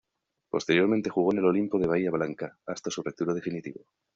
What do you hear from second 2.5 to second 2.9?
hasta